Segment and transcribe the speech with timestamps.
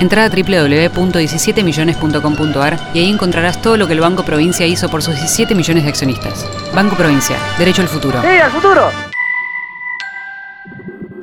[0.00, 5.16] Entra a www.17millones.com.ar y ahí encontrarás todo lo que el Banco Provincia hizo por sus
[5.16, 6.48] 17 millones de accionistas.
[6.72, 8.22] Banco Provincia, derecho al futuro.
[8.22, 8.92] ¡Sí, al futuro!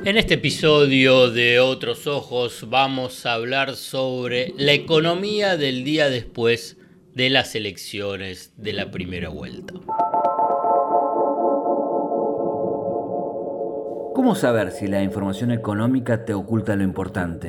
[0.04, 6.76] En este episodio de Otros Ojos vamos a hablar sobre la economía del día después
[7.14, 9.72] de las elecciones de la primera vuelta.
[14.14, 17.48] ¿Cómo saber si la información económica te oculta lo importante?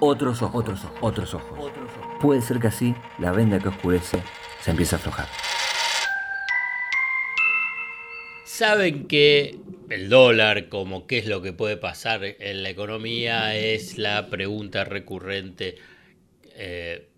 [0.00, 2.18] otros ojos, otros ojos, otros ojos.
[2.20, 4.22] Puede ser que así la venda que oscurece
[4.60, 5.26] se empiece a aflojar.
[8.44, 13.96] Saben que el dólar, como qué es lo que puede pasar en la economía, es
[13.96, 15.76] la pregunta recurrente
[16.56, 17.08] eh,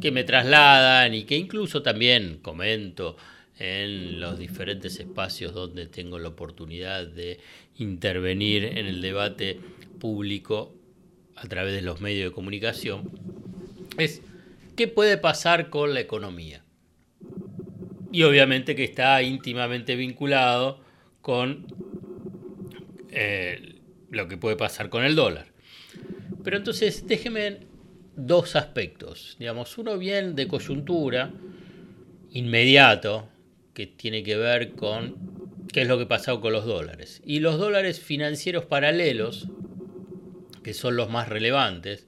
[0.00, 3.16] que me trasladan y que incluso también comento
[3.58, 7.40] en los diferentes espacios donde tengo la oportunidad de
[7.76, 9.60] intervenir en el debate
[9.98, 10.79] público
[11.40, 13.10] a través de los medios de comunicación,
[13.98, 14.22] es
[14.76, 16.62] qué puede pasar con la economía.
[18.12, 20.80] Y obviamente que está íntimamente vinculado
[21.22, 21.66] con
[23.10, 23.80] eh,
[24.10, 25.46] lo que puede pasar con el dólar.
[26.44, 27.60] Pero entonces déjenme
[28.16, 29.36] dos aspectos.
[29.38, 31.32] Digamos, uno bien de coyuntura,
[32.30, 33.28] inmediato,
[33.72, 35.16] que tiene que ver con
[35.72, 37.22] qué es lo que ha pasado con los dólares.
[37.24, 39.48] Y los dólares financieros paralelos,
[40.62, 42.06] que son los más relevantes,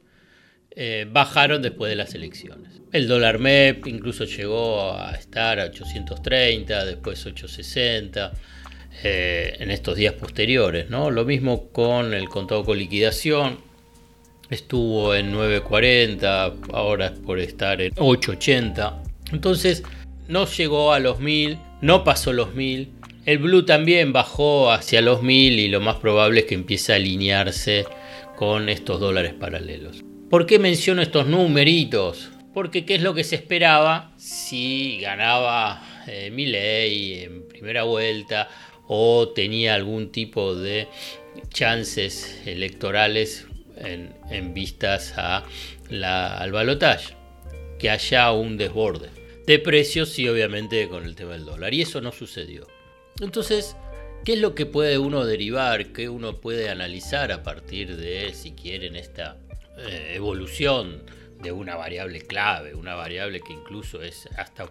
[0.75, 2.81] eh, bajaron después de las elecciones.
[2.93, 8.33] El dólar MEP incluso llegó a estar a 830, después 860,
[9.03, 10.89] eh, en estos días posteriores.
[10.89, 11.11] ¿no?
[11.11, 13.59] Lo mismo con el contado con liquidación,
[14.49, 19.03] estuvo en 940, ahora es por estar en 880.
[19.33, 19.83] Entonces
[20.29, 22.93] no llegó a los 1000, no pasó los 1000.
[23.25, 26.97] El blue también bajó hacia los 1000 y lo más probable es que empiece a
[26.97, 27.87] alinearse
[28.43, 30.03] con estos dólares paralelos.
[30.29, 32.29] ¿Por qué menciono estos numeritos?
[32.53, 38.49] Porque qué es lo que se esperaba si ganaba eh, Milley en primera vuelta
[38.89, 40.89] o tenía algún tipo de
[41.51, 45.45] chances electorales en, vistas a
[45.89, 47.15] la, al balotaje,
[47.79, 49.11] que haya un desborde
[49.47, 51.73] de precios y obviamente con el tema del dólar.
[51.75, 52.67] Y eso no sucedió.
[53.21, 53.77] Entonces,
[54.25, 55.87] ¿Qué es lo que puede uno derivar?
[55.87, 59.37] ¿Qué uno puede analizar a partir de, si quieren, esta
[59.79, 61.03] eh, evolución
[61.43, 64.69] de una variable clave, una variable que incluso es hasta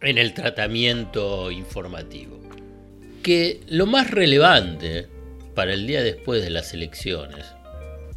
[0.00, 2.40] en el tratamiento informativo?
[3.22, 5.06] Que lo más relevante
[5.54, 7.46] para el día después de las elecciones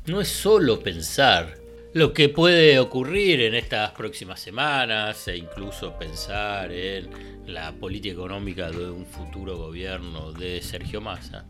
[0.07, 1.62] no es solo pensar
[1.93, 7.07] lo que puede ocurrir en estas próximas semanas e incluso pensar en
[7.45, 11.45] la política económica de un futuro gobierno de Sergio Massa,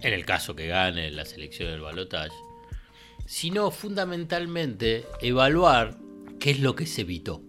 [0.00, 2.36] en el caso que gane la selección del balotaje,
[3.26, 5.96] sino fundamentalmente evaluar
[6.38, 7.42] qué es lo que se evitó.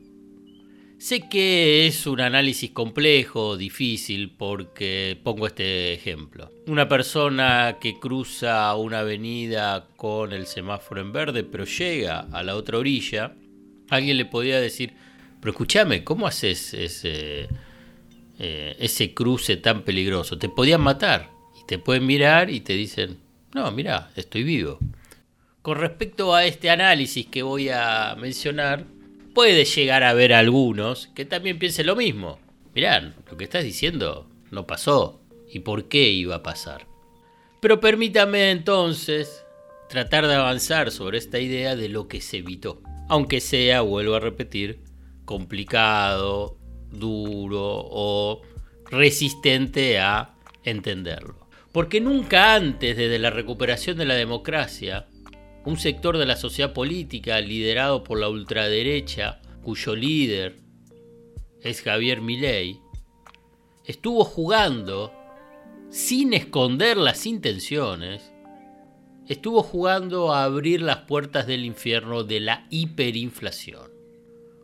[1.02, 6.52] Sé que es un análisis complejo, difícil, porque pongo este ejemplo.
[6.68, 12.56] Una persona que cruza una avenida con el semáforo en verde, pero llega a la
[12.56, 13.34] otra orilla,
[13.90, 14.94] alguien le podía decir,
[15.40, 17.48] pero escúchame, ¿cómo haces ese,
[18.38, 20.38] eh, ese cruce tan peligroso?
[20.38, 23.18] Te podían matar y te pueden mirar y te dicen,
[23.56, 24.78] no, mira, estoy vivo.
[25.64, 28.86] Con respecto a este análisis que voy a mencionar,
[29.34, 32.40] puede llegar a haber algunos que también piensen lo mismo.
[32.74, 35.22] Mirá, lo que estás diciendo no pasó.
[35.50, 36.88] ¿Y por qué iba a pasar?
[37.60, 39.44] Pero permítame entonces
[39.90, 42.82] tratar de avanzar sobre esta idea de lo que se evitó.
[43.10, 44.80] Aunque sea, vuelvo a repetir,
[45.26, 46.58] complicado,
[46.90, 48.42] duro o
[48.90, 51.48] resistente a entenderlo.
[51.72, 55.08] Porque nunca antes, desde la recuperación de la democracia,
[55.66, 60.58] un sector de la sociedad política liderado por la ultraderecha, cuyo líder
[61.62, 62.80] es Javier Milei,
[63.86, 65.14] estuvo jugando
[65.90, 68.32] sin esconder las intenciones,
[69.28, 73.92] estuvo jugando a abrir las puertas del infierno de la hiperinflación.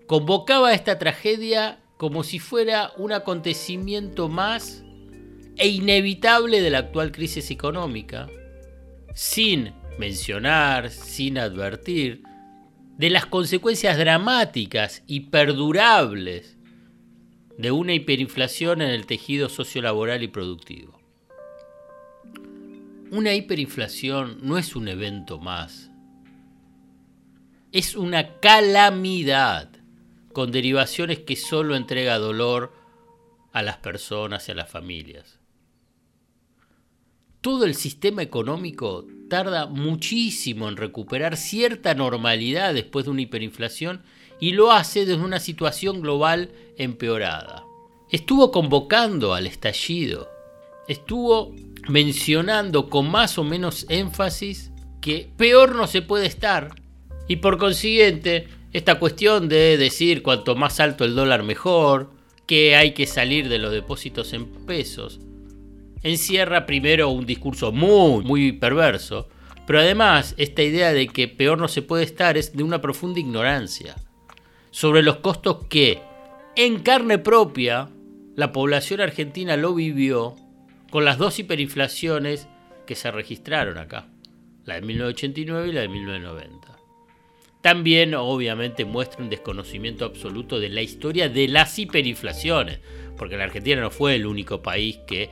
[0.07, 4.83] Convocaba esta tragedia como si fuera un acontecimiento más
[5.57, 8.29] e inevitable de la actual crisis económica,
[9.13, 12.23] sin mencionar, sin advertir,
[12.97, 16.57] de las consecuencias dramáticas y perdurables
[17.57, 20.99] de una hiperinflación en el tejido sociolaboral y productivo.
[23.09, 25.91] Una hiperinflación no es un evento más,
[27.71, 29.71] es una calamidad
[30.33, 32.73] con derivaciones que solo entrega dolor
[33.53, 35.39] a las personas y a las familias.
[37.41, 44.03] Todo el sistema económico tarda muchísimo en recuperar cierta normalidad después de una hiperinflación
[44.39, 47.63] y lo hace desde una situación global empeorada.
[48.11, 50.29] Estuvo convocando al estallido,
[50.87, 51.53] estuvo
[51.87, 54.71] mencionando con más o menos énfasis
[55.01, 56.75] que peor no se puede estar
[57.27, 62.11] y por consiguiente esta cuestión de decir cuanto más alto el dólar mejor,
[62.45, 65.19] que hay que salir de los depósitos en pesos,
[66.03, 69.29] encierra primero un discurso muy, muy perverso,
[69.65, 73.19] pero además esta idea de que peor no se puede estar es de una profunda
[73.19, 73.95] ignorancia
[74.71, 76.01] sobre los costos que
[76.55, 77.89] en carne propia
[78.35, 80.35] la población argentina lo vivió
[80.91, 82.47] con las dos hiperinflaciones
[82.85, 84.07] que se registraron acá,
[84.65, 86.67] la de 1989 y la de 1990.
[87.61, 92.79] También obviamente muestra un desconocimiento absoluto de la historia de las hiperinflaciones,
[93.17, 95.31] porque la Argentina no fue el único país que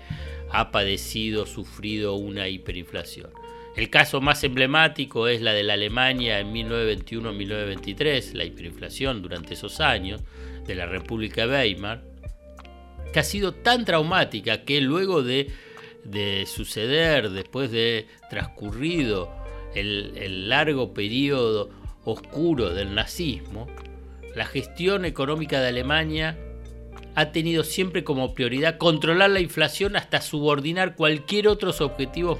[0.59, 3.29] ha padecido, sufrido una hiperinflación.
[3.75, 9.81] El caso más emblemático es la de la Alemania en 1921-1923, la hiperinflación durante esos
[9.81, 10.21] años
[10.65, 12.03] de la República Weimar,
[13.11, 15.51] que ha sido tan traumática que luego de,
[16.45, 19.29] suceder, después de transcurrido
[19.73, 21.69] el, el largo periodo
[22.05, 23.67] oscuro del nazismo,
[24.35, 26.37] la gestión económica de Alemania
[27.15, 32.39] ha tenido siempre como prioridad controlar la inflación hasta subordinar cualquier otros objetivos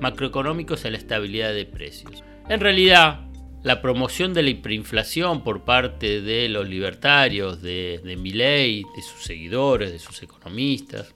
[0.00, 2.24] macroeconómicos a la estabilidad de precios.
[2.48, 3.20] En realidad,
[3.62, 9.24] la promoción de la hiperinflación por parte de los libertarios, de, de Milley, de sus
[9.24, 11.12] seguidores, de sus economistas,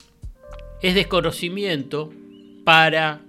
[0.81, 2.11] es desconocimiento
[2.63, 3.21] para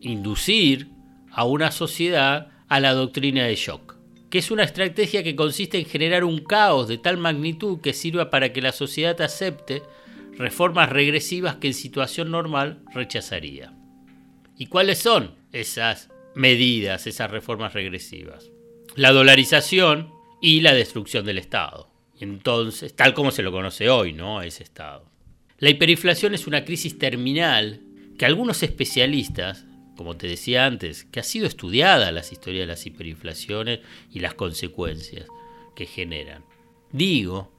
[0.00, 0.88] inducir
[1.30, 3.95] a una sociedad a la doctrina de shock
[4.38, 8.52] es una estrategia que consiste en generar un caos de tal magnitud que sirva para
[8.52, 9.82] que la sociedad acepte
[10.36, 13.72] reformas regresivas que en situación normal rechazaría.
[14.58, 18.50] ¿Y cuáles son esas medidas, esas reformas regresivas?
[18.94, 21.90] La dolarización y la destrucción del Estado.
[22.18, 24.42] Entonces, tal como se lo conoce hoy, ¿no?
[24.42, 25.10] Ese Estado.
[25.58, 27.80] La hiperinflación es una crisis terminal
[28.18, 32.86] que algunos especialistas como te decía antes, que ha sido estudiada la historia de las
[32.86, 33.80] hiperinflaciones
[34.12, 35.26] y las consecuencias
[35.74, 36.44] que generan.
[36.92, 37.50] Digo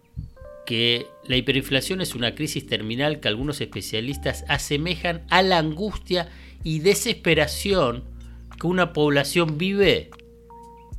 [0.65, 6.29] que la hiperinflación es una crisis terminal que algunos especialistas asemejan a la angustia
[6.63, 8.03] y desesperación
[8.59, 10.09] que una población vive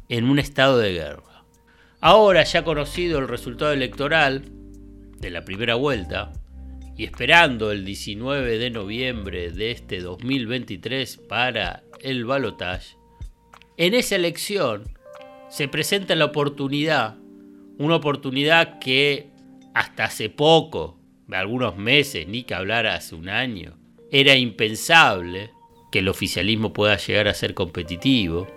[0.08, 1.44] en un estado de guerra.
[2.00, 4.44] Ahora ya conocido el resultado electoral
[5.18, 6.32] de la primera vuelta,
[6.98, 12.96] y esperando el 19 de noviembre de este 2023 para el balotaje,
[13.76, 14.82] en esa elección
[15.48, 17.16] se presenta la oportunidad,
[17.78, 19.30] una oportunidad que
[19.74, 20.98] hasta hace poco,
[21.30, 23.78] algunos meses, ni que hablar hace un año,
[24.10, 25.50] era impensable
[25.92, 28.48] que el oficialismo pueda llegar a ser competitivo.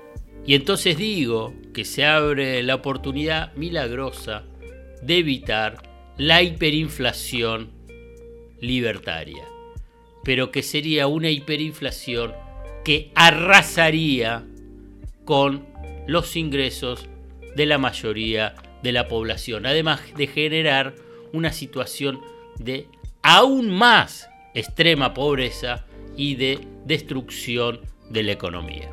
[0.48, 4.46] Y entonces digo que se abre la oportunidad milagrosa
[5.04, 5.84] de evitar
[6.18, 7.81] la hiperinflación
[8.62, 9.44] libertaria,
[10.24, 12.34] pero que sería una hiperinflación
[12.86, 14.46] que arrasaría
[15.26, 15.66] con
[16.08, 17.08] los ingresos
[17.56, 20.96] de la mayoría de la población, además de generar
[21.34, 22.20] una situación
[22.58, 22.88] de
[23.22, 25.86] aún más extrema pobreza
[26.18, 28.90] y de destrucción de la economía.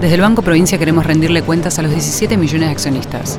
[0.00, 3.38] Desde el Banco Provincia queremos rendirle cuentas a los 17 millones de accionistas,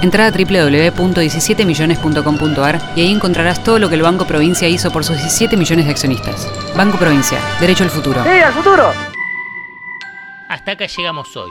[0.00, 5.16] Entra a www.17millones.com.ar y ahí encontrarás todo lo que el Banco Provincia hizo por sus
[5.16, 6.48] 17 millones de accionistas.
[6.76, 8.22] Banco Provincia, derecho al futuro.
[8.22, 8.92] ¡Sí, al futuro!
[10.48, 11.50] Hasta acá llegamos hoy.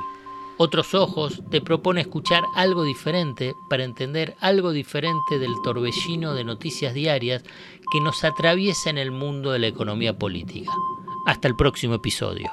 [0.58, 6.96] Otros Ojos te propone escuchar algo diferente para entender algo diferente del torbellino de noticias
[6.96, 7.44] diarias
[7.92, 10.72] que nos atraviesa en el mundo de la economía política.
[11.28, 12.50] Hasta el próximo episodio.